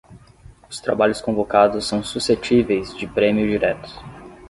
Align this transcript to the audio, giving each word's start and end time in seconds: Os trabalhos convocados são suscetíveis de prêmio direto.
Os 0.67 0.79
trabalhos 0.81 1.21
convocados 1.21 1.85
são 1.85 2.03
suscetíveis 2.03 2.91
de 2.97 3.05
prêmio 3.05 3.47
direto. 3.47 3.91